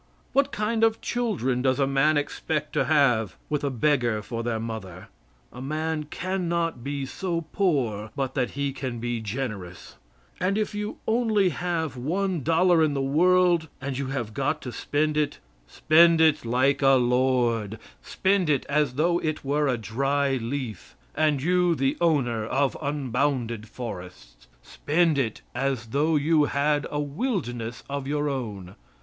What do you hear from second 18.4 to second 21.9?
it as though it were a dry leaf, and you